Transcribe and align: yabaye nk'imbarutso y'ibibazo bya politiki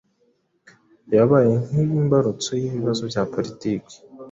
yabaye 1.15 1.53
nk'imbarutso 1.69 2.51
y'ibibazo 2.61 3.01
bya 3.11 3.23
politiki 3.33 3.95